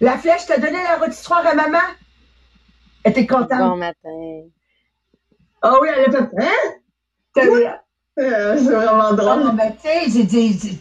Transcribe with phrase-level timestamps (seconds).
[0.00, 1.78] La flèche t'a donné la rôtissoire à maman?
[3.02, 3.58] Elle était contente?
[3.58, 4.48] Bon matin.
[5.62, 6.72] Ah oui, elle a fait, hein?
[7.34, 7.64] T'as vu?
[8.18, 9.44] Euh, c'est vraiment drôle.
[9.48, 10.80] Oh, mais tu sais, j'ai dit,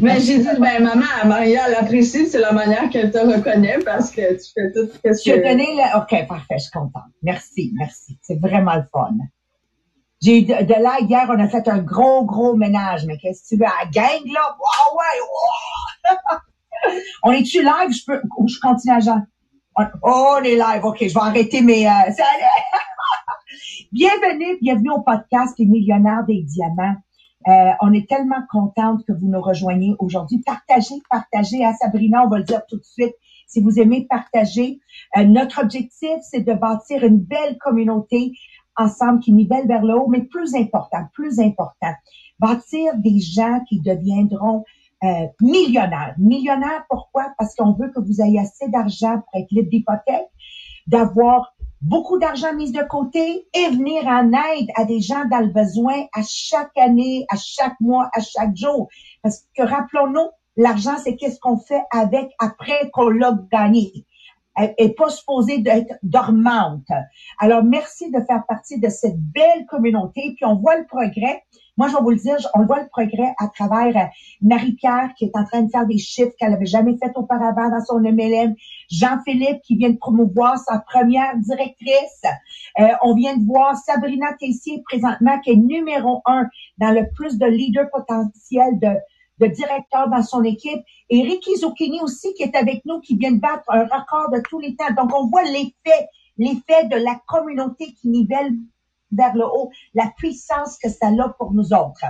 [0.00, 4.10] Mais j'ai dit, ben, maman, Maria, elle apprécie, c'est la manière qu'elle te reconnaît parce
[4.10, 7.04] que tu fais tout ce tu as donné la, ok, parfait, je suis contente.
[7.22, 8.18] Merci, merci.
[8.22, 9.14] C'est vraiment le fun.
[10.22, 13.04] J'ai eu de, de là, hier, on a fait un gros, gros ménage.
[13.06, 13.66] Mais qu'est-ce que tu veux?
[13.66, 14.56] À la gang, là?
[14.58, 15.20] Wow, ouais,
[16.10, 16.38] wow.
[17.22, 17.90] on est-tu live?
[17.90, 19.22] Je peux, ou je continue à Jean?
[19.78, 20.84] Oh, on est live.
[20.84, 22.20] OK, je vais arrêter mes, euh, salut!
[23.92, 26.96] bienvenue, bienvenue au podcast Les millionnaires des diamants.
[27.48, 30.42] Euh, on est tellement contente que vous nous rejoigniez aujourd'hui.
[30.44, 33.14] Partagez, partagez à Sabrina, on va le dire tout de suite.
[33.46, 34.80] Si vous aimez partager,
[35.16, 38.32] Euh, notre objectif, c'est de bâtir une belle communauté
[38.76, 41.94] ensemble qui nivelle vers le haut, mais plus important, plus important,
[42.38, 44.64] bâtir des gens qui deviendront
[45.04, 46.14] euh, millionnaires.
[46.18, 47.32] Millionnaires, pourquoi?
[47.38, 50.28] Parce qu'on veut que vous ayez assez d'argent pour être libre d'hypothèque,
[50.86, 55.52] d'avoir beaucoup d'argent mis de côté et venir en aide à des gens dans le
[55.52, 58.88] besoin à chaque année, à chaque mois, à chaque jour.
[59.22, 64.06] Parce que rappelons-nous, l'argent, c'est qu'est-ce qu'on fait avec après qu'on l'a gagné.
[64.56, 66.88] Elle est pas supposée d'être dormante.
[67.38, 70.32] Alors, merci de faire partie de cette belle communauté.
[70.34, 71.42] Puis, on voit le progrès.
[71.76, 74.06] Moi, je vais vous le dire, on voit le progrès à travers euh,
[74.40, 77.84] Marie-Pierre qui est en train de faire des chiffres qu'elle avait jamais fait auparavant dans
[77.84, 78.54] son MLM.
[78.90, 82.22] Jean-Philippe qui vient de promouvoir sa première directrice.
[82.80, 86.46] Euh, on vient de voir Sabrina Tessier présentement qui est numéro un
[86.78, 90.80] dans le plus de leaders potentiels de, de directeurs dans son équipe.
[91.10, 94.40] Et Ricky Zucchini aussi qui est avec nous, qui vient de battre un record de
[94.48, 94.92] tous les temps.
[94.96, 98.52] Donc, on voit l'effet, l'effet de la communauté qui nivelle
[99.12, 102.04] vers le haut, la puissance que ça a pour nous autres.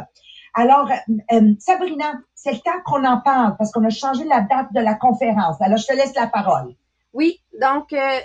[0.55, 0.91] Alors,
[1.33, 4.81] euh, Sabrina, c'est le temps qu'on en parle parce qu'on a changé la date de
[4.81, 5.61] la conférence.
[5.61, 6.75] Alors, je te laisse la parole.
[7.13, 8.19] Oui, donc euh,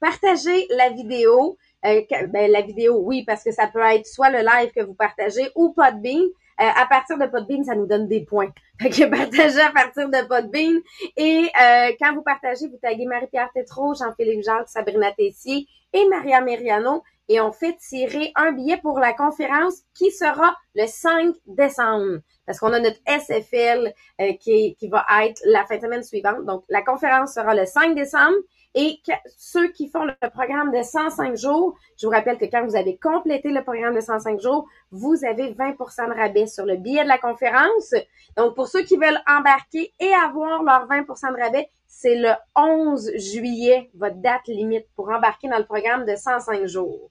[0.00, 1.56] partagez la vidéo.
[1.84, 4.94] Euh, ben, la vidéo, oui, parce que ça peut être soit le live que vous
[4.94, 6.22] partagez ou Podbean.
[6.58, 8.50] Euh, à partir de Podbean, ça nous donne des points.
[8.80, 10.80] Fait que partagez à partir de Podbean.
[11.16, 16.40] Et euh, quand vous partagez, vous taguez Marie-Pierre Tétrault, Jean-Philippe Jacques, Sabrina Tessier et Maria
[16.40, 17.02] Meriano.
[17.28, 22.20] Et on fait tirer un billet pour la conférence qui sera le 5 décembre.
[22.46, 26.44] Parce qu'on a notre SFL euh, qui, qui va être la fin de semaine suivante.
[26.44, 28.36] Donc, la conférence sera le 5 décembre.
[28.78, 32.62] Et que- ceux qui font le programme de 105 jours, je vous rappelle que quand
[32.66, 36.76] vous avez complété le programme de 105 jours, vous avez 20% de rabais sur le
[36.76, 37.94] billet de la conférence.
[38.36, 43.10] Donc, pour ceux qui veulent embarquer et avoir leur 20% de rabais, c'est le 11
[43.16, 47.10] juillet, votre date limite pour embarquer dans le programme de 105 jours.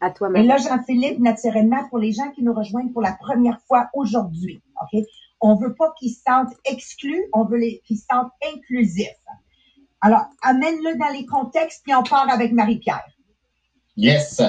[0.00, 3.60] À toi, Et là, Jean-Philippe, naturellement, pour les gens qui nous rejoignent pour la première
[3.62, 5.02] fois aujourd'hui, OK?
[5.40, 9.06] On veut pas qu'ils se sentent exclus, on veut qu'ils se sentent inclusifs.
[10.00, 13.06] Alors, amène-le dans les contextes, puis on part avec Marie-Pierre.
[13.96, 14.40] Yes.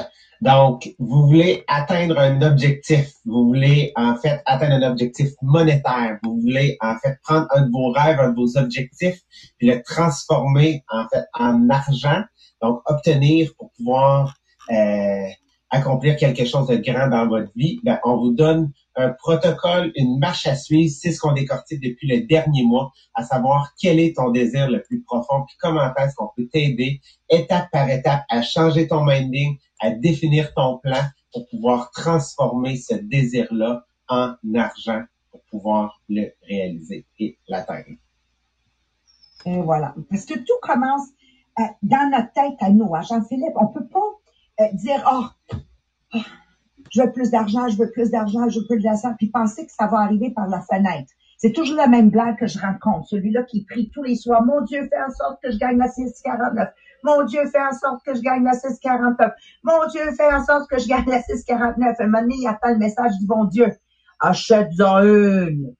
[0.41, 3.11] Donc, vous voulez atteindre un objectif.
[3.25, 6.17] Vous voulez, en fait, atteindre un objectif monétaire.
[6.23, 9.19] Vous voulez, en fait, prendre un de vos rêves, un de vos objectifs,
[9.57, 12.23] puis le transformer, en fait, en argent.
[12.61, 14.35] Donc, obtenir pour pouvoir
[14.71, 15.27] euh,
[15.69, 17.79] accomplir quelque chose de grand dans votre vie.
[17.83, 20.93] Ben, on vous donne un protocole, une marche à suivre.
[20.93, 24.81] C'est ce qu'on décortique depuis le dernier mois, à savoir quel est ton désir le
[24.81, 29.57] plus profond, puis comment est-ce qu'on peut t'aider étape par étape à changer ton minding,
[29.79, 37.05] à définir ton plan pour pouvoir transformer ce désir-là en argent pour pouvoir le réaliser
[37.19, 37.85] et l'atteindre.
[39.45, 39.93] Et voilà.
[40.09, 41.07] Parce que tout commence
[41.59, 43.53] euh, dans notre tête à nous, hein, Jean-Philippe.
[43.55, 44.18] On peut pas
[44.59, 45.25] euh, dire, oh,
[46.15, 46.19] oh,
[46.91, 49.71] je veux plus d'argent, je veux plus d'argent, je veux plus d'argent, puis penser que
[49.71, 51.11] ça va arriver par la fenêtre.
[51.37, 53.05] C'est toujours la même blague que je raconte.
[53.05, 55.87] Celui-là qui prie tous les soirs, mon Dieu, fais en sorte que je gagne la
[55.89, 56.67] 649.
[57.03, 59.31] Mon Dieu, fais en sorte que je gagne la 649.
[59.63, 61.95] Mon Dieu, fais en sorte que je gagne la 649.
[61.99, 63.71] Un moment donné, il attend le message du bon Dieu.
[64.19, 65.73] Achète-en une.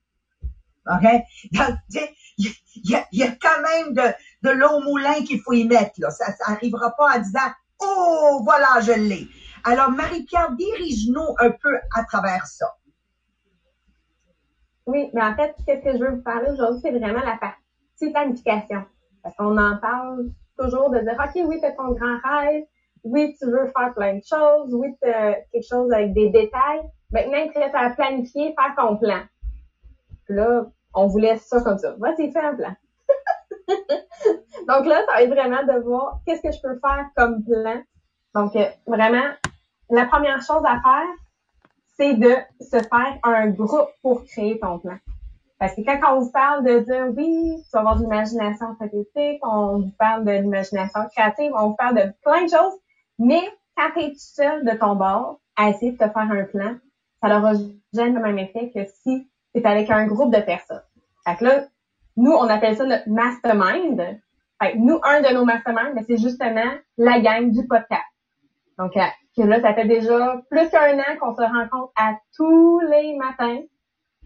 [0.90, 1.10] OK?
[1.52, 5.52] Il y, a- il y a quand même de, de l'eau au moulin qu'il faut
[5.52, 5.92] y mettre.
[5.98, 6.10] Là.
[6.12, 7.40] Ça n'arrivera pas en disant
[7.82, 9.28] Oh, voilà, je l'ai.
[9.64, 12.68] Alors, Marie-Pierre, dirige-nous un peu à travers ça.
[14.86, 18.12] Oui, mais en fait, qu'est-ce que je veux vous parler aujourd'hui, c'est vraiment la partie
[18.12, 18.84] planification.
[19.22, 22.64] Parce qu'on en parle toujours de dire, OK, oui, t'as ton grand rêve,
[23.04, 26.82] oui, tu veux faire plein de choses, oui, t'as quelque chose avec des détails.
[27.12, 29.22] Maintenant, il te reste à planifier, faire ton plan.
[30.26, 31.96] Puis là, on vous laisse ça comme ça.
[31.98, 32.76] Vas-y, fais un plan.
[34.68, 37.82] Donc là, ça va être vraiment de voir qu'est-ce que je peux faire comme plan.
[38.36, 39.30] Donc, euh, vraiment,
[39.90, 41.08] la première chose à faire,
[41.98, 44.98] c'est de se faire un groupe pour créer ton plan.
[45.60, 49.46] Parce que quand on vous parle de dire oui, tu vas avoir de l'imagination statistique,
[49.46, 52.80] on vous parle de l'imagination créative, on vous parle de plein de choses,
[53.18, 53.42] mais
[53.76, 56.76] quand tu es tout seul de ton bord à essayer de te faire un plan,
[57.22, 57.54] ça n'aura
[57.94, 60.84] jamais le même effet que si tu es avec un groupe de personnes.
[61.26, 61.66] Fait que là,
[62.20, 64.20] nous, on appelle ça notre mastermind.
[64.62, 68.04] Fait nous, un de nos masterminds, ben, c'est justement la gang du podcast.
[68.78, 69.02] Donc, euh,
[69.36, 73.60] que là, ça fait déjà plus qu'un an qu'on se rencontre à tous les matins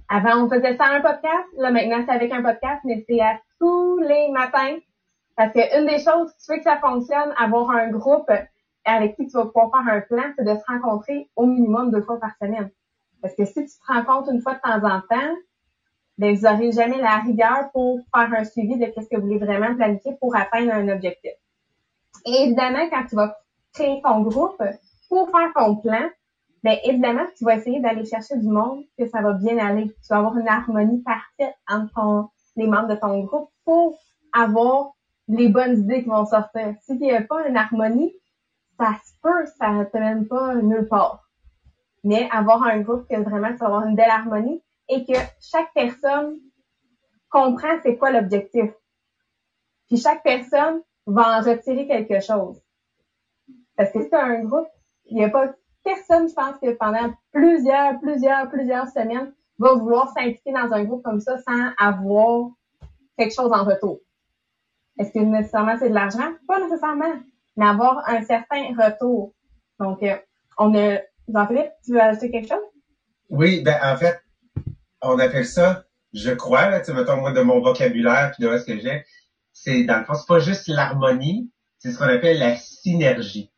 [0.09, 1.47] avant, on faisait ça un podcast.
[1.57, 4.77] Là, maintenant, c'est avec un podcast, mais c'est à tous les matins.
[5.35, 8.29] Parce que une des choses qui fait que ça fonctionne, avoir un groupe
[8.85, 12.01] avec qui tu vas pouvoir faire un plan, c'est de se rencontrer au minimum deux
[12.01, 12.69] fois par semaine.
[13.21, 15.35] Parce que si tu te rencontres une fois de temps en temps,
[16.17, 19.39] ben, vous n'aurez jamais la rigueur pour faire un suivi de ce que vous voulez
[19.39, 21.31] vraiment planifier pour atteindre un objectif.
[22.25, 23.35] Et évidemment, quand tu vas
[23.73, 24.61] créer ton groupe,
[25.09, 26.09] pour faire ton plan,
[26.63, 29.87] ben évidemment, tu vas essayer d'aller chercher du monde que ça va bien aller.
[29.87, 33.97] Tu vas avoir une harmonie parfaite entre les membres de ton groupe pour
[34.33, 34.91] avoir
[35.27, 36.75] les bonnes idées qui vont sortir.
[36.81, 38.13] Si n'y a pas une harmonie,
[38.79, 41.27] ça se peut, ça ne te mène pas nulle part.
[42.03, 45.73] Mais avoir un groupe que vraiment tu vas avoir une belle harmonie et que chaque
[45.73, 46.39] personne
[47.29, 48.71] comprend c'est quoi l'objectif.
[49.87, 52.61] Puis chaque personne va en retirer quelque chose.
[53.75, 54.67] Parce que as un groupe,
[55.05, 55.53] il n'y a pas
[55.83, 61.03] personne, je pense que pendant plusieurs, plusieurs, plusieurs semaines, va vouloir s'impliquer dans un groupe
[61.03, 62.49] comme ça sans avoir
[63.17, 63.99] quelque chose en retour.
[64.97, 66.33] Est-ce que nécessairement c'est de l'argent?
[66.47, 67.13] Pas nécessairement,
[67.55, 69.33] mais avoir un certain retour.
[69.79, 70.15] Donc, euh,
[70.57, 70.99] on a...
[71.27, 72.63] Jean-Philippe, tu veux ajouter quelque chose?
[73.29, 74.22] Oui, ben en fait,
[75.03, 78.79] on appelle ça, je crois, là, mettons moi de mon vocabulaire puis de ce que
[78.79, 79.03] j'ai,
[79.51, 83.53] c'est dans le fond, c'est pas juste l'harmonie, c'est ce qu'on appelle la synergie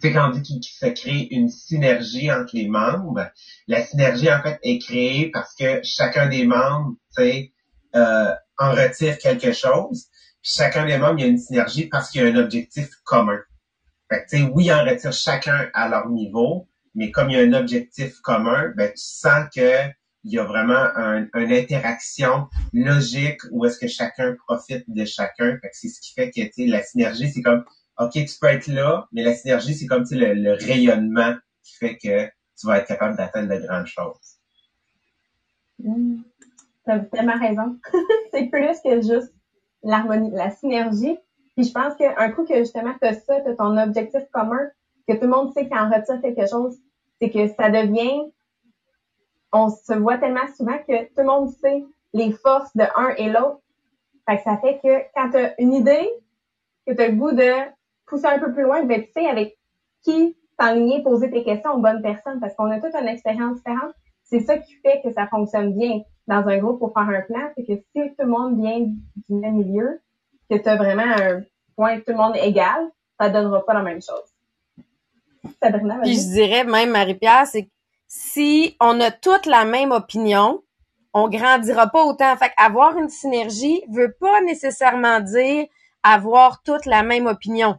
[0.00, 3.30] tu sais, quand on dit qu'il se crée une synergie entre les membres,
[3.66, 7.52] la synergie, en fait, est créée parce que chacun des membres, tu sais,
[7.94, 10.08] euh, en retire quelque chose.
[10.42, 12.90] Puis chacun des membres, il y a une synergie parce qu'il y a un objectif
[13.04, 13.38] commun.
[14.10, 17.36] Fait que, tu sais, oui, ils en retirent chacun à leur niveau, mais comme il
[17.36, 19.80] y a un objectif commun, ben, tu sens que
[20.26, 25.56] il y a vraiment un, une interaction logique où est-ce que chacun profite de chacun.
[25.72, 27.64] C'est ce qui fait que, tu la synergie, c'est comme
[27.98, 31.96] OK, tu peux être là, mais la synergie, c'est comme le, le rayonnement qui fait
[31.96, 32.26] que
[32.58, 34.40] tu vas être capable d'atteindre de grandes choses.
[35.78, 36.22] Mmh.
[36.88, 37.78] Tu tellement raison.
[38.32, 39.32] c'est plus que juste
[39.84, 41.16] l'harmonie, la synergie.
[41.56, 44.70] Puis je pense qu'un coup que justement tu as ça, tu ton objectif commun,
[45.06, 46.76] que tout le monde sait qu'il en retire quelque chose,
[47.20, 48.32] c'est que ça devient,
[49.56, 53.28] on se voit tellement souvent que tout le monde sait les forces de un et
[53.28, 53.60] l'autre.
[54.28, 56.08] Fait que ça fait que quand tu as une idée,
[56.86, 57.52] que tu as le goût de
[58.06, 59.56] pousser un peu plus loin, ben, tu sais avec
[60.02, 63.92] qui t'enligner, poser tes questions aux bonnes personnes, parce qu'on a toute une expérience différente.
[64.24, 67.50] C'est ça qui fait que ça fonctionne bien dans un groupe pour faire un plan,
[67.56, 70.00] c'est que si tout le monde vient du même milieu,
[70.50, 71.42] que tu as vraiment un
[71.76, 74.32] point tout le monde égal, ça donnera pas la même chose.
[76.02, 77.68] Puis je dirais même, Marie-Pierre, c'est
[78.08, 80.62] si on a toute la même opinion,
[81.12, 82.36] on grandira pas autant.
[82.36, 85.66] Fait avoir une synergie veut pas nécessairement dire
[86.02, 87.76] avoir toute la même opinion.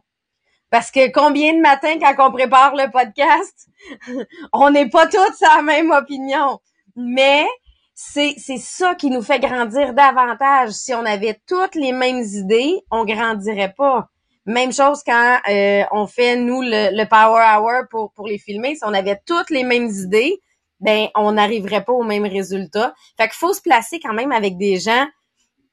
[0.70, 3.68] Parce que combien de matins, quand on prépare le podcast,
[4.52, 6.60] on n'est pas tous à la même opinion.
[6.94, 7.46] Mais
[7.94, 10.70] c'est, c'est ça qui nous fait grandir davantage.
[10.70, 14.10] Si on avait toutes les mêmes idées, on grandirait pas.
[14.48, 18.76] Même chose quand euh, on fait, nous, le, Power Hour pour, pour les filmer.
[18.76, 20.40] Si on avait toutes les mêmes idées,
[20.80, 22.94] ben on n'arriverait pas au même résultat.
[23.18, 25.06] Fait qu'il faut se placer quand même avec des gens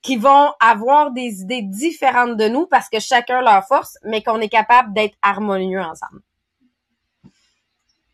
[0.02, 4.42] qui vont avoir des idées différentes de nous parce que chacun leur force, mais qu'on
[4.42, 6.22] est capable d'être harmonieux ensemble.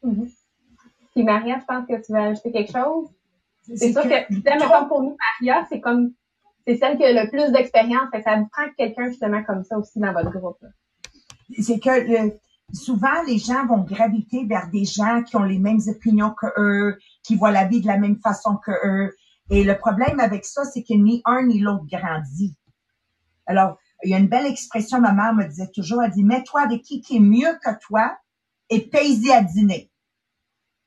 [0.03, 0.31] Mm-hmm.
[1.15, 3.09] Puis Maria, je pense que tu veux ajouter quelque chose?
[3.63, 6.13] C'est sûr que, que pour nous, Maria, c'est comme
[6.65, 8.09] c'est celle qui a le plus d'expérience.
[8.23, 10.63] Ça vous prend quelqu'un justement comme ça aussi dans votre groupe.
[11.59, 12.31] C'est que
[12.73, 16.97] souvent les gens vont graviter vers des gens qui ont les mêmes opinions que eux,
[17.23, 19.15] qui voient la vie de la même façon que eux,
[19.49, 22.55] et le problème avec ça, c'est que ni un ni l'autre grandit.
[23.45, 26.61] Alors, il y a une belle expression, ma mère me disait toujours, elle dit, mets-toi
[26.61, 28.17] avec qui qui est mieux que toi
[28.69, 29.91] et paye-y à dîner.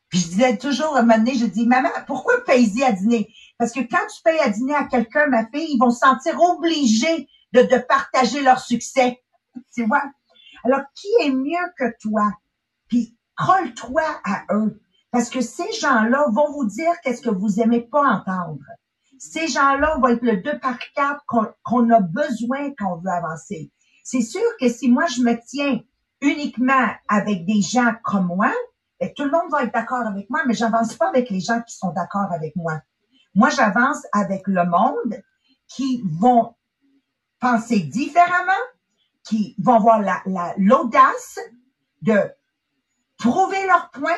[0.08, 3.28] Puis je disais toujours, à un moment donné, je dis, maman, pourquoi paye-y à dîner?
[3.58, 6.40] Parce que quand tu payes à dîner à quelqu'un, ma fille, ils vont se sentir
[6.40, 9.22] obligés de, de partager leur succès.
[9.74, 10.02] Tu vois?
[10.64, 12.32] Alors, qui est mieux que toi?
[12.88, 14.80] Puis, colle-toi à eux.
[15.10, 18.58] Parce que ces gens-là vont vous dire qu'est-ce que vous aimez pas entendre.
[19.18, 23.70] Ces gens-là vont être le deux par quatre qu'on a besoin quand on veut avancer.
[24.02, 25.80] C'est sûr que si moi je me tiens
[26.20, 28.52] uniquement avec des gens comme moi,
[29.00, 31.60] Et tout le monde va être d'accord avec moi, mais j'avance pas avec les gens
[31.62, 32.80] qui sont d'accord avec moi.
[33.34, 35.22] Moi, j'avance avec le monde
[35.68, 36.54] qui vont
[37.40, 38.52] penser différemment,
[39.24, 41.38] qui vont avoir la, l'audace
[42.02, 42.18] de
[43.18, 44.12] prouver leur point.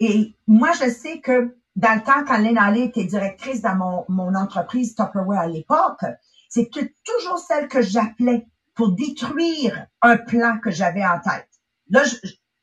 [0.00, 4.04] Et moi, je sais que dans le temps, quand Lynn Alley était directrice dans mon,
[4.08, 6.04] mon entreprise Tupperware à l'époque,
[6.48, 11.48] c'était toujours celle que j'appelais pour détruire un plan que j'avais en tête.
[11.90, 12.02] Là,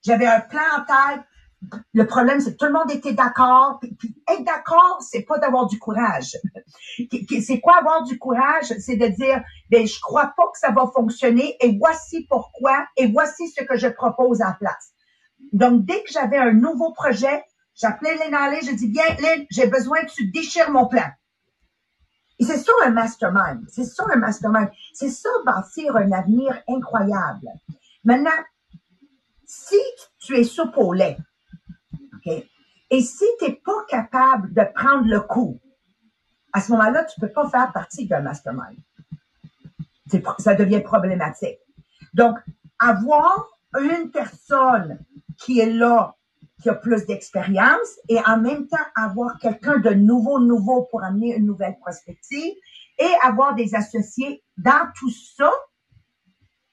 [0.01, 1.25] j'avais un plan en tête.
[1.93, 3.79] Le problème, c'est que tout le monde était d'accord.
[4.29, 6.37] Être d'accord, c'est pas d'avoir du courage.
[7.41, 8.73] C'est quoi avoir du courage?
[8.79, 13.07] C'est de dire, ben, je crois pas que ça va fonctionner et voici pourquoi et
[13.07, 14.93] voici ce que je propose en place.
[15.53, 17.43] Donc, dès que j'avais un nouveau projet,
[17.75, 21.09] j'appelais Lynn Alley, je dis, bien, Lynn, j'ai besoin que tu déchires mon plan.
[22.39, 23.63] Et c'est ça un mastermind.
[23.69, 24.69] C'est ça un mastermind.
[24.93, 27.49] C'est ça bâtir un avenir incroyable.
[28.03, 28.31] Maintenant,
[29.45, 29.79] si
[30.19, 31.17] tu es soupe au lait,
[32.25, 35.59] Et si tu n'es pas capable de prendre le coup,
[36.53, 38.77] à ce moment-là, tu ne peux pas faire partie d'un mastermind.
[40.39, 41.59] Ça devient problématique.
[42.13, 42.37] Donc,
[42.79, 44.99] avoir une personne
[45.37, 46.15] qui est là,
[46.61, 51.35] qui a plus d'expérience, et en même temps avoir quelqu'un de nouveau, nouveau pour amener
[51.35, 52.53] une nouvelle perspective,
[52.97, 55.51] et avoir des associés dans tout ça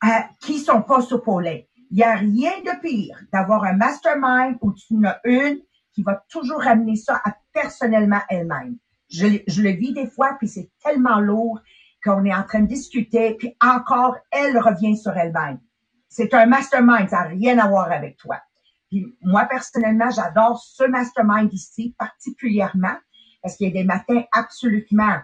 [0.05, 0.09] euh,
[0.41, 1.01] qui sont pas
[1.41, 1.69] lait.
[1.93, 5.61] Il n'y a rien de pire d'avoir un mastermind où tu en as une
[5.93, 8.79] qui va toujours ramener ça à personnellement elle-même.
[9.11, 11.61] Je, le vis des fois, puis c'est tellement lourd
[12.03, 15.61] qu'on est en train de discuter, puis encore, elle revient sur elle-même.
[16.09, 18.41] C'est un mastermind, ça n'a rien à voir avec toi.
[18.89, 22.97] Puis moi, personnellement, j'adore ce mastermind ici particulièrement
[23.43, 25.21] parce qu'il y a des matins absolument,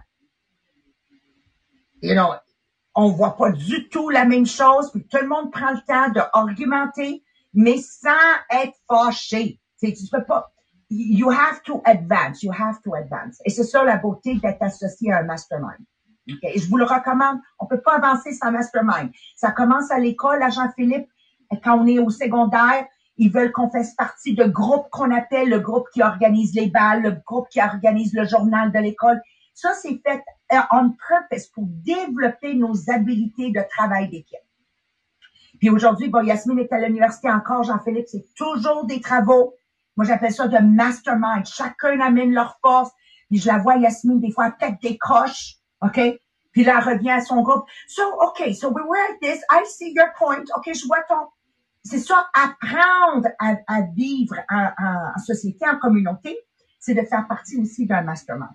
[2.03, 2.35] you know,
[3.00, 6.11] on voit pas du tout la même chose, puis tout le monde prend le temps
[6.11, 7.23] d'argumenter,
[7.55, 8.11] mais sans
[8.50, 9.61] être fâché.
[9.81, 10.50] Tu, tu peux pas.
[10.90, 12.43] You have to advance.
[12.43, 13.40] You have to advance.
[13.45, 15.78] Et c'est ça la beauté d'être associé à un mastermind.
[16.28, 16.59] Okay?
[16.59, 17.38] je vous le recommande.
[17.61, 19.11] On peut pas avancer sans mastermind.
[19.37, 21.09] Ça commence à l'école, à Jean-Philippe,
[21.62, 22.85] quand on est au secondaire.
[23.17, 27.02] Ils veulent qu'on fasse partie de groupes qu'on appelle le groupe qui organise les balles,
[27.02, 29.21] le groupe qui organise le journal de l'école.
[29.59, 30.23] Ça, c'est fait
[30.53, 34.38] euh, on purpose pour développer nos habiletés de travail d'équipe.
[35.59, 39.57] Puis aujourd'hui, bon, Yasmine est à l'université encore, Jean-Philippe, c'est toujours des travaux.
[39.97, 41.45] Moi, j'appelle ça de mastermind.
[41.45, 42.93] Chacun amène leur force.
[43.31, 45.99] Puis je la vois, Yasmine, des fois, peut-être des croches, OK?
[46.53, 47.65] Puis là, elle revient à son groupe.
[47.88, 49.43] So, OK, so we were at this.
[49.50, 50.45] I see your point.
[50.57, 51.27] OK, je vois ton...
[51.83, 56.38] C'est ça, apprendre à, vivre en société, en communauté,
[56.79, 58.55] c'est de faire partie aussi d'un mastermind.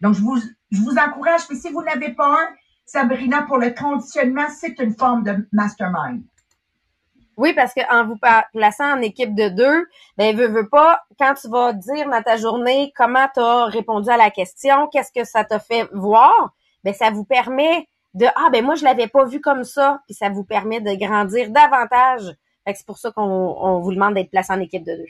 [0.00, 0.38] Donc, je vous,
[0.70, 2.48] je vous encourage, mais si vous n'avez pas un,
[2.86, 6.22] Sabrina, pour le conditionnement, c'est une forme de mastermind.
[7.36, 8.18] Oui, parce qu'en vous
[8.52, 9.86] plaçant en équipe de deux,
[10.18, 14.10] ben, veux, veux pas, quand tu vas dire dans ta journée comment tu as répondu
[14.10, 16.52] à la question, qu'est-ce que ça t'a fait voir,
[16.84, 20.14] ben, ça vous permet de, ah, ben, moi, je l'avais pas vu comme ça, puis
[20.14, 22.34] ça vous permet de grandir davantage.
[22.66, 25.06] c'est pour ça qu'on vous demande d'être placé en équipe de deux.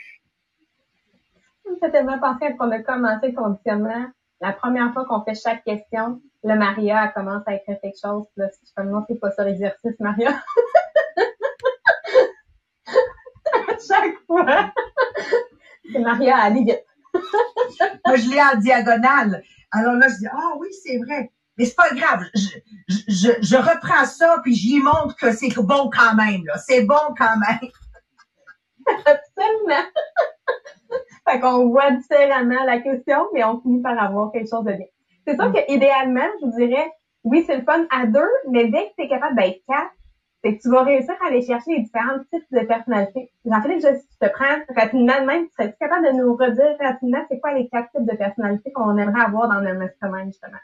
[1.65, 4.07] Ça me fait tellement penser qu'on a commencé le conditionnement
[4.41, 8.27] la première fois qu'on fait chaque question, le Maria commence à écrire quelque chose.
[8.37, 10.43] Là, je fais, non, c'est pas ça l'exercice, Maria.
[13.87, 14.73] chaque fois.
[15.93, 16.85] c'est Maria à vite.
[17.13, 19.43] Moi, je l'ai en diagonale.
[19.73, 21.31] Alors là, je dis, ah oui, c'est vrai.
[21.57, 22.25] Mais c'est pas grave.
[22.35, 22.49] Je,
[23.09, 26.45] je, je, reprends ça, puis j'y montre que c'est bon quand même.
[26.47, 26.57] Là.
[26.59, 27.71] C'est bon quand même.
[29.07, 29.85] Absolument.
[31.31, 34.87] Fait qu'on voit différemment la question, mais on finit par avoir quelque chose de bien.
[35.27, 35.53] C'est sûr mm.
[35.53, 36.91] que idéalement, je vous dirais,
[37.25, 39.93] oui, c'est le fun à deux, mais dès que tu es capable d'être quatre,
[40.43, 43.31] c'est que tu vas réussir à aller chercher les différents types de personnalités.
[43.45, 47.69] Jean-Philippe, je te prends rapidement même, serais-tu capable de nous redire rapidement c'est quoi les
[47.69, 50.57] quatre types de personnalités qu'on aimerait avoir dans le mastermind, justement?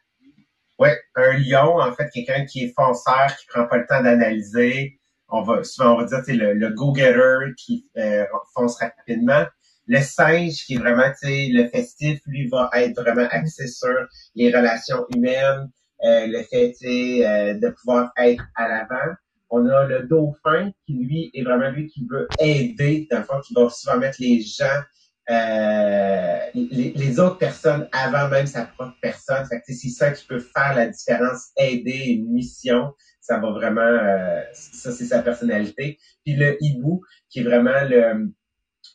[0.78, 4.98] Oui, un lion, en fait, quelqu'un qui est fonceur, qui prend pas le temps d'analyser.
[5.28, 9.44] On va souvent on va dire le, le go-getter qui euh, fonce rapidement.
[9.86, 13.94] Le singe, qui est vraiment, tu sais, le festif, lui, va être vraiment axé sur
[14.34, 15.70] les relations humaines,
[16.04, 19.14] euh, le fait, tu sais, euh, de pouvoir être à l'avant.
[19.48, 23.40] On a le dauphin, qui, lui, est vraiment lui qui veut aider, dans le fond,
[23.46, 24.82] qui va souvent mettre les gens,
[25.30, 29.46] euh, les, autres personnes avant même sa propre personne.
[29.46, 32.92] Fait que, c'est ça qui peut faire la différence, aider une mission.
[33.20, 35.98] Ça va vraiment, ça, c'est sa personnalité.
[36.24, 38.32] Puis le hibou, qui est vraiment le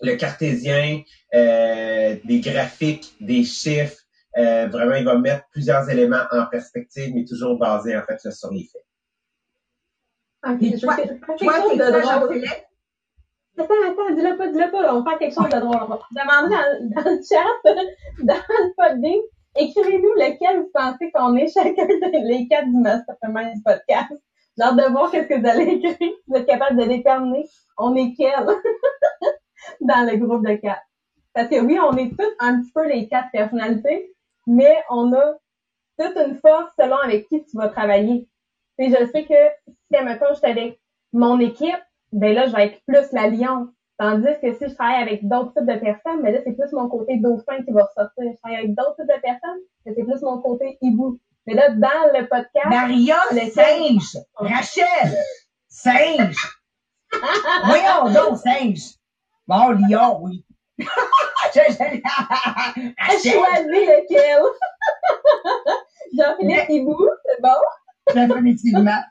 [0.01, 1.01] le cartésien,
[1.33, 3.97] euh, des graphiques, des chiffres.
[4.37, 8.51] Euh, vraiment, il va mettre plusieurs éléments en perspective, mais toujours basé en fait sur
[8.51, 8.85] les faits.
[10.43, 10.95] Okay, toi,
[11.37, 11.53] toi,
[13.57, 15.77] Attends, attends, dis-le pas, dis-le pas, là, on va faire quelque chose de drôle.
[15.81, 17.45] On va demander dans, dans le chat,
[18.23, 19.21] dans le poding,
[19.55, 21.85] écrivez-nous lequel vous pensez qu'on est chacun
[22.23, 24.13] les quatre du mastermind du podcast.
[24.57, 26.13] J'ai hâte de voir qu'est-ce que vous allez écrire.
[26.27, 27.45] Vous êtes capable de déterminer
[27.77, 28.31] on est quel
[29.81, 30.81] dans le groupe de quatre.
[31.33, 34.13] Parce que oui, on est tous un petit peu les quatre personnalités,
[34.47, 35.33] mais on a
[35.97, 38.27] toute une force selon avec qui tu vas travailler.
[38.79, 39.33] Et je sais que
[39.67, 40.79] si, maintenant je suis avec
[41.13, 43.69] mon équipe, ben là, je vais être plus la lion.
[43.97, 46.89] Tandis que si je travaille avec d'autres types de personnes, ben là, c'est plus mon
[46.89, 48.31] côté dauphin qui va ressortir.
[48.31, 51.19] Je travaille avec d'autres types de personnes, mais c'est plus mon côté hibou.
[51.45, 52.67] Mais là, dans le podcast.
[52.67, 54.17] Maria, le singe.
[54.35, 55.17] Rachel,
[55.67, 56.59] singe.
[57.65, 58.95] Voyons donc, singe.
[59.51, 60.45] Bon, lion, oui.
[61.53, 61.77] Choisis
[63.27, 64.43] lequel.
[66.17, 67.59] Jean-Philippe Hibou, c'est bon?
[68.15, 69.01] Définitivement.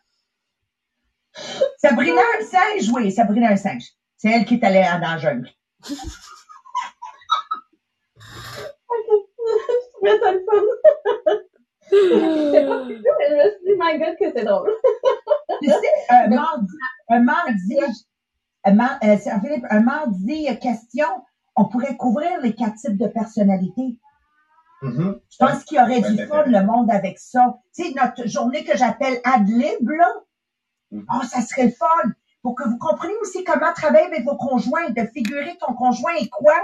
[1.76, 3.84] Sabrina un singe, oui, Sabrina un singe.
[4.16, 5.50] C'est elle qui est allée dans la jungle.
[5.90, 5.96] ok.
[10.02, 10.62] Je ça le fun.
[11.92, 14.74] Je me suis dit, my god, que c'est drôle.
[15.62, 15.76] tu sais,
[16.08, 16.76] un mardi,
[17.10, 17.76] un, mardi,
[18.66, 21.06] euh, Philippe, un mardi euh, question,
[21.56, 23.98] on pourrait couvrir les quatre types de personnalités.
[24.82, 25.20] Mm-hmm.
[25.30, 27.58] Je pense qu'il y aurait du fun, le monde, avec ça.
[27.74, 30.08] Tu sais, notre journée que j'appelle Adlib, là,
[30.92, 31.04] Mm-hmm.
[31.14, 32.10] oh, ça serait le fun.
[32.42, 36.28] Pour que vous compreniez aussi comment travailler avec vos conjoints, de figurer ton conjoint et
[36.28, 36.54] quoi,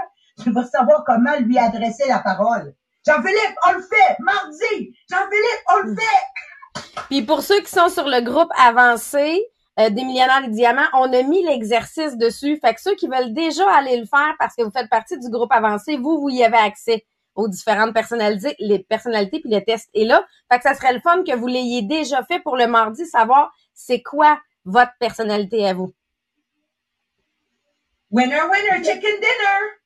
[0.41, 2.73] tu vas savoir comment lui adresser la parole.
[3.05, 4.15] Jean-Philippe, on le fait!
[4.19, 4.95] Mardi!
[5.09, 7.01] Jean-Philippe, on le fait!
[7.09, 9.45] Puis pour ceux qui sont sur le groupe avancé
[9.79, 12.59] euh, des millionnaires des diamants, on a mis l'exercice dessus.
[12.59, 15.29] Fait que ceux qui veulent déjà aller le faire parce que vous faites partie du
[15.29, 17.05] groupe avancé, vous, vous y avez accès
[17.35, 20.25] aux différentes personnalités, les personnalités puis le test est là.
[20.51, 23.53] Fait que ça serait le fun que vous l'ayez déjà fait pour le mardi, savoir
[23.73, 25.93] c'est quoi votre personnalité à vous.
[28.09, 29.77] Winner, winner, chicken dinner!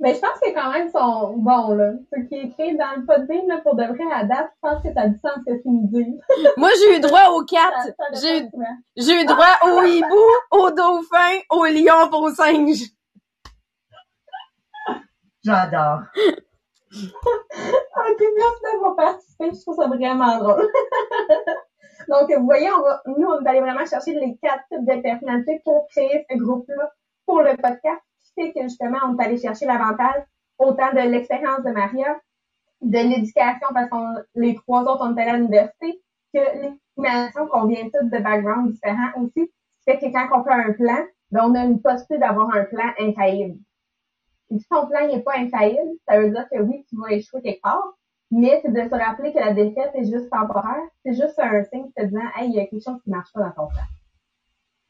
[0.00, 1.92] Mais je pense que quand même sont bons, là.
[2.12, 4.82] Ce qui est écrit dans le podbean, là, pour de vrai, à date, je pense
[4.82, 6.20] que ça a du sens ce que tu nous dis.
[6.56, 7.88] Moi, j'ai eu droit aux quatre.
[8.12, 8.76] J'ai souvent.
[8.96, 12.84] j'ai eu droit au hibou, au dauphin, au lion, au singe.
[15.44, 16.00] J'adore.
[16.90, 19.50] Ok, merci d'avoir participé.
[19.52, 20.66] Je trouve ça vraiment drôle.
[22.08, 25.02] Donc, vous voyez, on va, nous, on est allé vraiment chercher les quatre types de
[25.02, 26.90] personnalités pour créer ce groupe-là
[27.26, 28.00] pour le podcast.
[28.38, 30.22] Que justement, on est allé chercher l'avantage
[30.58, 32.16] autant de l'expérience de Maria,
[32.80, 36.00] de l'éducation, parce qu'on les trois autres, on est allés à l'université,
[36.32, 36.40] que
[36.96, 39.50] l'animation, qu'on vient tous de backgrounds différents aussi.
[39.84, 42.92] Fait que quand on fait un plan, ben, on a une possibilité d'avoir un plan
[43.00, 43.58] infaillible.
[44.50, 47.42] Et si ton plan n'est pas infaillible, ça veut dire que oui, tu vas échouer
[47.42, 47.94] quelque part,
[48.30, 50.82] mais c'est de se rappeler que la défaite est juste temporaire.
[51.04, 53.40] C'est juste un signe te disant, hey, il y a quelque chose qui marche pas
[53.40, 53.84] dans ton plan.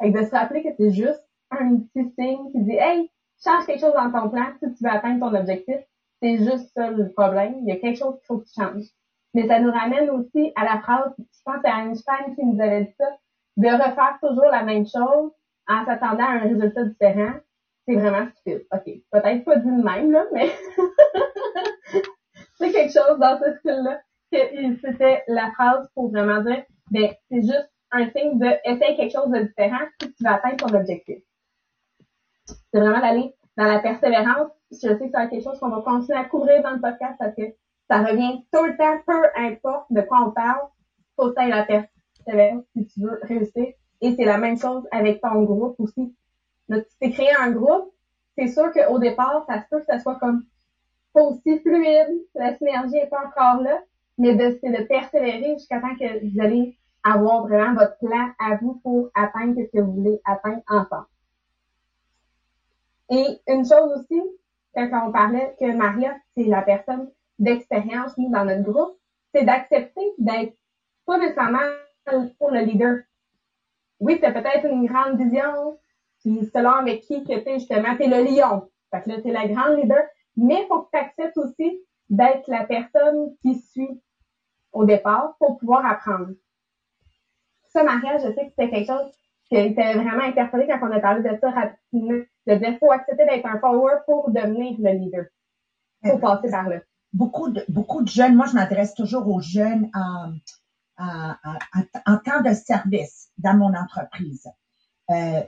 [0.00, 3.10] Fait que de se rappeler que c'est juste un petit signe qui dit, hey,
[3.44, 5.76] change quelque chose dans ton plan si tu veux atteindre ton objectif.
[6.20, 7.56] C'est juste ça le problème.
[7.62, 8.86] Il y a quelque chose qu'il faut que tu changes.
[9.34, 12.84] Mais ça nous ramène aussi à la phrase, je pense c'est Einstein qui nous avait
[12.84, 13.06] dit ça,
[13.56, 15.30] de refaire toujours la même chose
[15.68, 17.34] en s'attendant à un résultat différent.
[17.86, 18.66] C'est vraiment stupide.
[18.72, 18.84] OK.
[19.10, 20.50] Peut-être pas dit de même, là, mais
[22.58, 27.70] c'est quelque chose dans ce style-là c'était la phrase pour vraiment dire, ben, c'est juste
[27.90, 31.18] un signe de essayer quelque chose de différent si tu vas atteindre ton objectif.
[32.72, 34.50] C'est vraiment d'aller dans la persévérance.
[34.70, 37.34] Je sais que c'est quelque chose qu'on va continuer à couvrir dans le podcast parce
[37.34, 37.42] que
[37.88, 40.60] ça revient tout le temps, peu importe de quoi on parle,
[41.16, 43.66] faut que la persévérance si tu veux réussir.
[44.00, 46.14] Et c'est la même chose avec ton groupe aussi.
[46.68, 47.92] Donc, tu t'es créé un groupe,
[48.36, 50.44] c'est sûr qu'au départ, ça se peut que ça soit comme
[51.12, 53.80] pas aussi fluide, la synergie n'est pas encore là,
[54.18, 58.74] mais c'est de persévérer jusqu'à temps que vous allez avoir vraiment votre plan à vous
[58.82, 61.06] pour atteindre ce que vous voulez atteindre ensemble.
[63.10, 64.20] Et une chose aussi,
[64.74, 68.98] quand on parlait que Maria, c'est la personne d'expérience, nous, dans notre groupe,
[69.34, 70.56] c'est d'accepter d'être
[71.06, 71.58] pas nécessairement
[72.38, 72.98] pour le leader.
[74.00, 75.78] Oui, c'est peut-être une grande vision,
[76.20, 78.68] puis selon avec qui que t'es justement, t'es le lion.
[78.90, 80.02] Fait que là, t'es la grande leader,
[80.36, 84.00] mais faut que tu acceptes aussi d'être la personne qui suit
[84.72, 86.34] au départ pour pouvoir apprendre.
[87.66, 89.12] Ça, Maria, je sais que c'était quelque chose
[89.56, 92.22] était vraiment interpellé quand on a parlé de ça rapidement.
[92.46, 95.26] De dire, faut accepter d'être un follower pour devenir le leader.
[96.06, 96.80] Faut passer par là.
[97.12, 100.32] Beaucoup de, beaucoup de jeunes, moi, je m'adresse toujours aux jeunes en,
[100.98, 104.46] en, en, en temps de service dans mon entreprise.
[105.10, 105.42] Euh,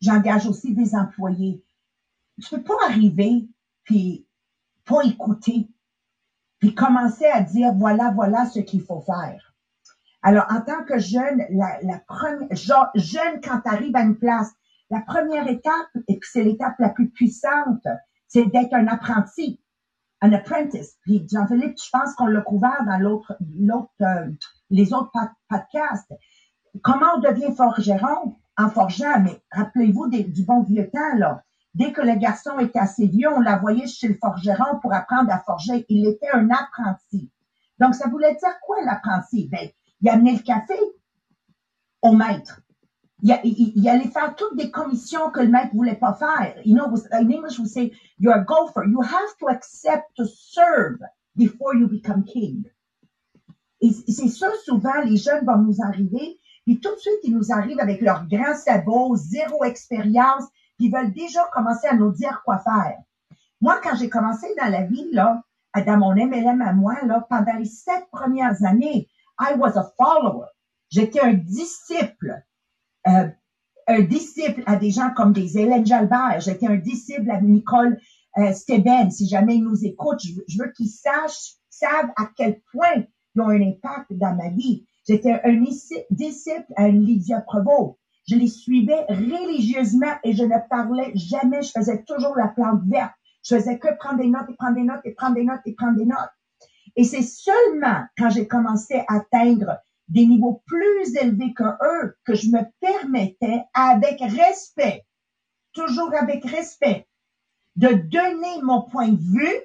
[0.00, 1.62] J'engage aussi des employés.
[2.42, 3.48] Tu peux pas arriver
[3.84, 4.26] puis
[4.86, 5.68] pas écouter
[6.58, 9.49] puis commencer à dire voilà, voilà ce qu'il faut faire.
[10.22, 14.18] Alors, en tant que jeune, la, la première, genre, jeune, quand tu arrives à une
[14.18, 14.52] place,
[14.90, 17.86] La première étape, et puis c'est l'étape la plus puissante,
[18.26, 19.60] c'est d'être un apprenti,
[20.20, 20.96] un apprentice.
[21.02, 24.28] Puis Jean-Philippe, je pense qu'on l'a couvert dans l'autre, l'autre, euh,
[24.68, 25.12] les autres
[25.48, 26.12] podcasts.
[26.82, 29.20] Comment on devient forgeron en forgeant?
[29.20, 31.44] Mais rappelez-vous du bon vieux temps, là.
[31.74, 35.38] Dès que le garçon était assez vieux, on l'envoyait chez le forgeron pour apprendre à
[35.38, 35.86] forger.
[35.88, 37.30] Il était un apprenti.
[37.78, 39.48] Donc, ça voulait dire quoi, l'apprenti?
[39.48, 39.68] Ben,
[40.00, 40.78] il amenait le café
[42.02, 42.60] au maître.
[43.22, 46.56] Il, il, il, allait faire toutes des commissions que le maître voulait pas faire.
[46.64, 48.84] You know, in English we say, you're a gopher.
[48.86, 50.98] You have to accept to serve
[51.36, 52.64] before you become king.
[53.82, 57.50] Et c'est ça, souvent, les jeunes vont nous arriver, puis tout de suite, ils nous
[57.50, 60.44] arrivent avec leurs grands sabots, zéro expérience,
[60.76, 62.98] puis ils veulent déjà commencer à nous dire quoi faire.
[63.60, 65.42] Moi, quand j'ai commencé dans la vie, là,
[65.86, 69.08] dans mon MLM à moi, là, pendant les sept premières années,
[69.40, 70.46] I was a follower.
[70.90, 72.42] J'étais un disciple.
[73.08, 73.28] Euh,
[73.86, 76.40] un disciple à des gens comme des Hélène Jalbert.
[76.40, 77.98] J'étais un disciple à Nicole
[78.38, 79.10] euh, Steben.
[79.10, 83.48] Si jamais ils nous écoutent, je, veux qu'ils sachent, savent à quel point ils ont
[83.48, 84.86] un impact dans ma vie.
[85.08, 85.64] J'étais un
[86.10, 87.98] disciple à Lydia Provo.
[88.28, 91.62] Je les suivais religieusement et je ne parlais jamais.
[91.62, 93.14] Je faisais toujours la plante verte.
[93.42, 95.72] Je faisais que prendre des notes et prendre des notes et prendre des notes et
[95.72, 96.30] prendre des notes.
[96.96, 102.34] Et c'est seulement quand j'ai commencé à atteindre des niveaux plus élevés que eux que
[102.34, 105.06] je me permettais avec respect,
[105.72, 107.06] toujours avec respect,
[107.76, 109.60] de donner mon point de vue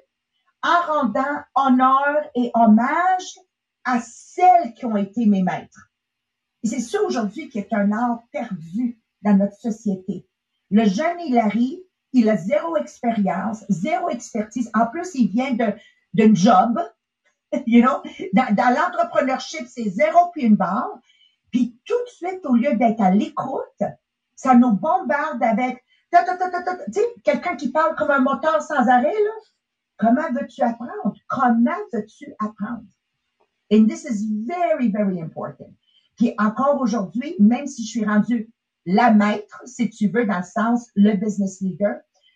[0.61, 3.39] en rendant honneur et hommage
[3.83, 5.89] à celles qui ont été mes maîtres.
[6.63, 10.27] Et c'est ça aujourd'hui qui est un art perdu dans notre société.
[10.71, 11.83] Le jeune Hilary,
[12.13, 14.71] il a zéro expérience, zéro expertise.
[14.73, 16.79] En plus, il vient d'un job,
[17.65, 18.01] you know?
[18.33, 20.99] Dans, dans l'entrepreneurship, c'est zéro puis une barre.
[21.51, 23.83] Puis tout de suite, au lieu d'être à l'écoute,
[24.35, 29.31] ça nous bombarde avec tu sais, quelqu'un qui parle comme un moteur sans arrêt, là.
[29.97, 31.13] Comment veux-tu apprendre?
[31.27, 32.83] Comment veux-tu apprendre?
[33.71, 35.73] And this is very, very important.
[36.17, 38.49] Puis encore aujourd'hui, même si je suis rendue
[38.85, 41.95] la maître, si tu veux, dans le sens le business leader,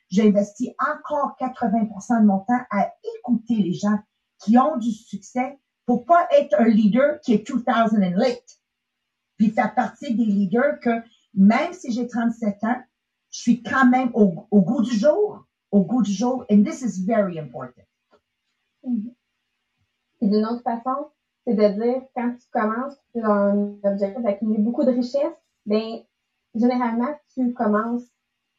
[0.09, 3.99] j'investis encore 80% de mon temps à écouter les gens
[4.39, 8.59] qui ont du succès pour pas être un leader qui est 2000 late.
[9.37, 11.01] Puis faire partie des leaders que
[11.33, 12.81] même si j'ai 37 ans,
[13.31, 16.45] je suis quand même au, goût du jour, au goût du jour.
[16.51, 17.83] And this is very important.
[18.83, 19.13] Mm-hmm.
[20.21, 21.07] Et d'une autre façon,
[21.45, 25.33] c'est de dire, quand tu commences, tu as un objectif d'accumuler beaucoup de richesses,
[25.65, 26.01] ben,
[26.53, 28.05] généralement, tu commences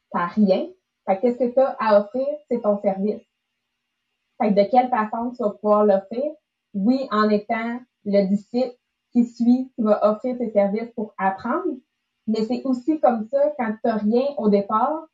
[0.09, 0.67] par rien.
[1.05, 2.27] Fait qu'est-ce que tu as à offrir?
[2.49, 3.21] C'est ton service.
[4.41, 6.31] Fait de quelle façon tu vas pouvoir l'offrir?
[6.73, 8.75] Oui, en étant le disciple
[9.11, 11.77] qui suit, qui va offrir tes services pour apprendre,
[12.27, 15.05] mais c'est aussi comme ça, quand tu n'as rien au départ,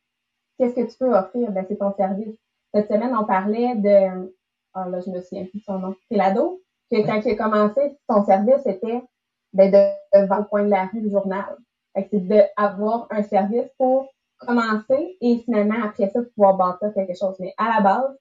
[0.57, 1.51] qu'est-ce que tu peux offrir?
[1.51, 2.35] Ben, c'est ton service.
[2.73, 4.33] Cette semaine, on parlait de,
[4.73, 7.35] ah là, je me souviens plus de son nom, c'est l'ado que quand tu as
[7.35, 9.03] commencé, ton service était
[9.51, 11.57] ben, de, vendre le coin de la rue le journal.
[11.95, 17.35] c'est d'avoir un service pour commencer et finalement, après ça, pouvoir bâtir quelque chose.
[17.39, 18.17] Mais à la base,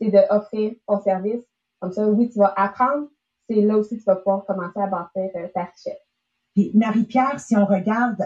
[0.00, 1.42] c'est d'offrir ton service.
[1.80, 3.08] Comme ça, oui, tu vas apprendre.
[3.48, 6.00] C'est là aussi que tu vas pouvoir commencer à bâtir euh, ta richesse.
[6.54, 8.16] Puis Marie-Pierre, si on regarde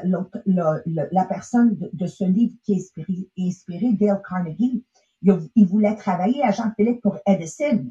[0.45, 4.85] la personne de, ce livre qui est inspiré, Dale Carnegie,
[5.23, 7.87] il, il voulait travailler à Jean-Philippe pour Edison.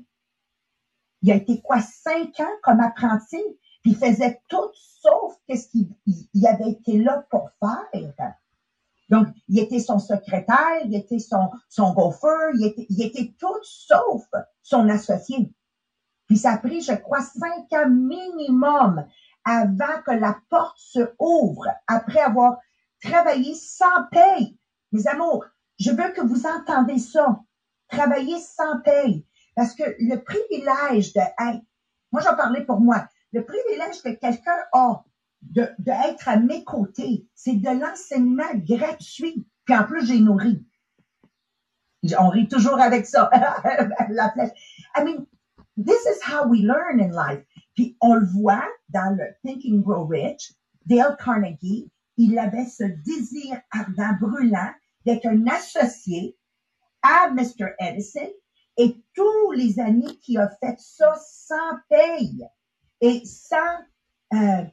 [1.23, 3.41] Il a été quoi, cinq ans comme apprenti,
[3.81, 8.13] puis il faisait tout sauf qu'est-ce qu'il avait été là pour faire.
[9.09, 11.95] Donc, il était son secrétaire, il était son, son
[12.55, 14.23] il était, tout sauf
[14.61, 15.53] son associé.
[16.27, 19.05] Puis ça a pris, je crois, cinq ans minimum
[19.45, 22.57] avant que la porte se ouvre, après avoir
[23.01, 24.59] travaillé sans paye.
[24.91, 25.45] Mes amours,
[25.79, 27.39] je veux que vous entendez ça.
[27.89, 29.25] Travailler sans paye.
[29.55, 31.63] Parce que le privilège de être,
[32.11, 35.03] moi j'en parlais pour moi, le privilège que quelqu'un a
[35.51, 35.67] de,
[36.25, 39.45] à mes côtés, c'est de l'enseignement gratuit.
[39.65, 40.65] Puis en plus, j'ai nourri.
[42.19, 43.29] On rit toujours avec ça,
[44.09, 44.51] la flèche.
[44.95, 45.25] I mean,
[45.77, 47.43] this is how we learn in life.
[47.75, 50.53] Puis on le voit dans le Think and Grow Rich,
[50.85, 54.71] Dale Carnegie, il avait ce désir ardent, brûlant
[55.05, 56.37] d'être un associé
[57.03, 57.73] à Mr.
[57.79, 58.29] Edison
[58.77, 62.47] et tous les années qui a fait ça sans paye
[63.01, 63.57] et sans
[64.33, 64.63] euh,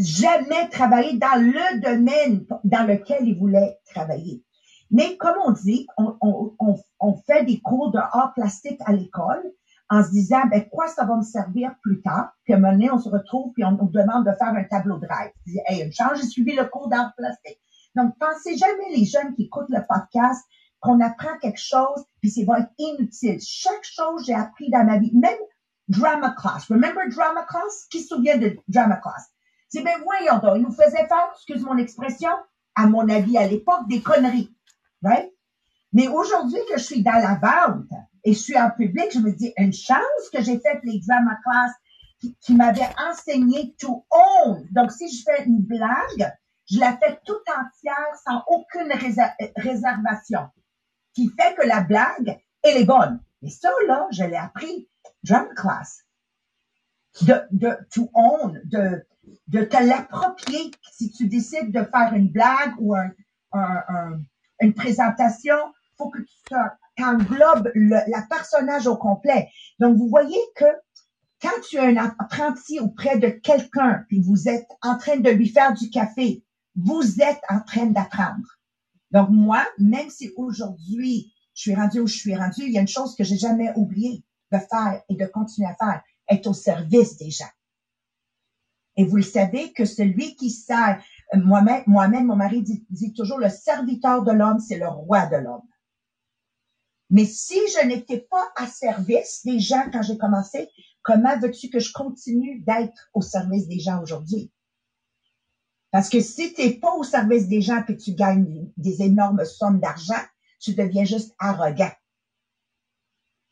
[0.00, 4.42] jamais travailler dans le domaine dans lequel il voulait travailler.
[4.90, 9.42] Mais comme on dit, on, on, on, fait des cours de art plastique à l'école
[9.88, 12.32] en se disant, ben quoi ça va me servir plus tard?
[12.44, 14.64] Puis à un moment donné, on se retrouve puis on nous demande de faire un
[14.64, 15.32] tableau de rêve.
[15.68, 17.60] hey, une j'ai suivi le cours d'art plastique.
[17.94, 20.44] Donc, pensez jamais les jeunes qui écoutent le podcast
[20.80, 23.38] qu'on apprend quelque chose, puis c'est va être inutile.
[23.40, 25.38] Chaque chose j'ai appris dans ma vie, même
[25.88, 26.66] drama class.
[26.68, 27.86] Remember drama class?
[27.90, 29.30] Qui se souvient de drama class?
[29.70, 32.30] C'est bien, voyons donc, ils nous faisaient faire, excuse mon expression,
[32.74, 34.52] à mon avis à l'époque, des conneries.
[35.02, 35.32] Right?
[35.92, 37.90] Mais aujourd'hui que je suis dans la vente
[38.24, 41.36] et je suis en public, je me dis, une chance que j'ai fait les drama
[41.42, 41.72] class
[42.20, 44.66] qui, qui m'avaient enseigné to own.
[44.72, 46.32] Donc, si je fais une blague,
[46.70, 48.92] je la fais tout entière sans aucune
[49.56, 50.48] réservation
[51.14, 53.22] qui fait que la blague, elle est bonne.
[53.42, 54.88] Et ça, là, je l'ai appris
[55.22, 56.04] drama class.
[57.22, 58.08] De, de, to
[58.64, 59.04] de,
[59.48, 63.10] de te l'approprier si tu décides de faire une blague ou un,
[63.52, 64.20] un,
[64.60, 65.56] une présentation,
[65.98, 69.48] faut que tu englobes le la personnage au complet.
[69.78, 70.66] Donc, vous voyez que
[71.42, 75.48] quand tu es un apprenti auprès de quelqu'un, puis vous êtes en train de lui
[75.48, 76.44] faire du café,
[76.76, 78.46] vous êtes en train d'apprendre.
[79.10, 82.80] Donc moi, même si aujourd'hui je suis rendu où je suis rendu, il y a
[82.80, 86.54] une chose que j'ai jamais oublié de faire et de continuer à faire, être au
[86.54, 87.50] service des gens.
[88.96, 91.02] Et vous le savez que celui qui sert,
[91.34, 95.36] moi-même, moi-même, mon mari dit, dit toujours, le serviteur de l'homme, c'est le roi de
[95.36, 95.66] l'homme.
[97.08, 100.68] Mais si je n'étais pas à service des gens quand j'ai commencé,
[101.02, 104.52] comment veux-tu que je continue d'être au service des gens aujourd'hui?
[105.90, 109.02] Parce que si tu n'es pas au service des gens et que tu gagnes des
[109.02, 110.22] énormes sommes d'argent,
[110.60, 111.90] tu deviens juste arrogant.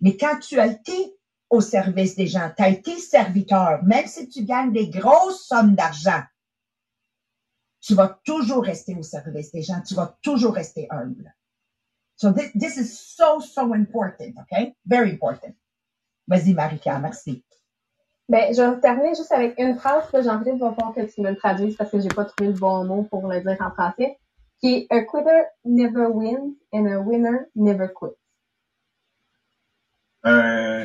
[0.00, 1.17] Mais quand tu as été
[1.50, 5.74] au service des gens, tu as été serviteur, même si tu gagnes des grosses sommes
[5.74, 6.22] d'argent,
[7.80, 11.34] tu vas toujours rester au service des gens, tu vas toujours rester humble.
[12.16, 14.74] So this, this is so, so important, okay?
[14.84, 15.54] Very important.
[16.26, 17.44] Vas-y, Marika, merci.
[18.28, 21.30] Ben, je vais terminer juste avec une phrase que Jean-Philippe va falloir que tu me
[21.30, 24.18] le traduises parce que j'ai pas trouvé le bon mot pour le dire en français,
[24.60, 28.16] qui est A quitter never wins and a winner never quits.
[30.26, 30.84] Euh,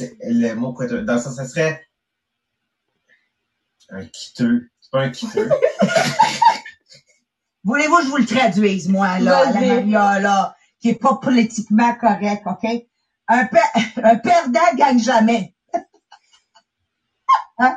[0.00, 1.02] le mot quitter.
[1.02, 1.88] Dans ça, ça serait
[3.90, 4.60] un quitteur.
[4.80, 5.48] C'est pas un quitteur.
[7.64, 11.94] Voulez-vous que je vous le traduise, moi, là, la Maria, là, qui est pas politiquement
[11.96, 12.64] correct, OK?
[13.28, 13.48] Un,
[14.02, 15.54] un perdant gagne jamais.
[17.60, 17.76] Hein?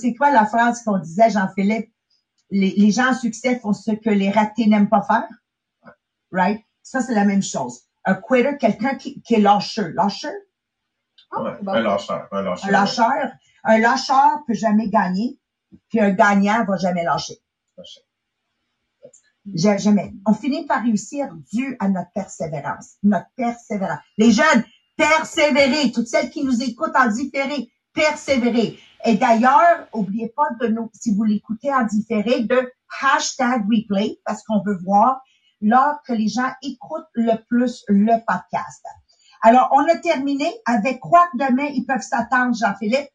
[0.00, 1.92] c'est quoi la phrase qu'on disait, Jean-Philippe?
[2.50, 5.26] Les, les, gens en succès font ce que les ratés n'aiment pas faire.
[6.30, 6.60] Right?
[6.80, 7.80] Ça, c'est la même chose.
[8.04, 9.88] Un quitter, quelqu'un qui, qui, est lâcheux.
[9.96, 10.46] Lâcheux?
[11.66, 12.28] Un lâcheur.
[12.32, 12.68] Un lâcheur.
[12.68, 13.32] Un lâcheur.
[13.64, 15.38] Un lâcheur peut jamais gagner,
[15.88, 17.34] puis un gagnant va jamais lâcher.
[19.54, 20.12] Jamais.
[20.26, 22.96] On finit par réussir dû à notre persévérance.
[23.02, 24.00] Notre persévérance.
[24.18, 24.64] Les jeunes,
[24.96, 25.92] persévérer.
[25.92, 28.78] Toutes celles qui nous écoutent en différé, persévérer.
[29.04, 34.42] Et d'ailleurs, oubliez pas de nous, si vous l'écoutez en différé, de hashtag replay, parce
[34.42, 35.20] qu'on veut voir
[35.60, 38.84] là que les gens écoutent le plus le podcast.
[39.46, 43.08] Alors, on a terminé avec quoi demain ils peuvent s'attendre, Jean-Philippe?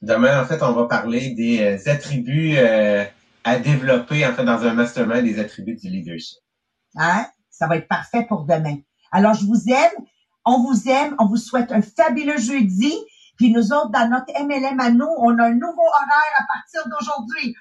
[0.00, 3.04] Demain, en fait, on va parler des euh, attributs euh,
[3.42, 6.38] à développer, en fait, dans un mastermind, des attributs du leadership.
[6.94, 7.26] Hein?
[7.50, 8.76] Ça va être parfait pour demain.
[9.10, 10.04] Alors, je vous aime.
[10.44, 12.94] On vous aime, on vous souhaite un fabuleux jeudi.
[13.38, 16.88] Puis nous autres, dans notre MLM à nous, on a un nouveau horaire à partir
[16.88, 17.56] d'aujourd'hui.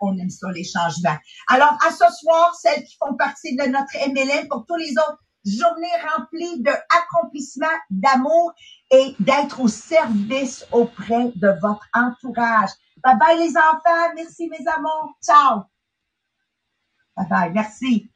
[0.00, 1.18] On aime ça, les changements.
[1.48, 5.18] Alors, à ce soir, celles qui font partie de notre MLM, pour tous les autres,
[5.48, 8.52] journées remplies d'accomplissement, d'amour
[8.90, 12.70] et d'être au service auprès de votre entourage.
[13.02, 14.14] Bye bye les enfants.
[14.14, 15.16] Merci mes amours.
[15.22, 15.62] Ciao.
[17.16, 17.52] Bye bye.
[17.52, 18.10] Merci.